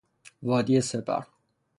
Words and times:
وادی 0.43 0.81
سپر 0.89 1.23